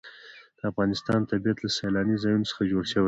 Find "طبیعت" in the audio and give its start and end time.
1.31-1.57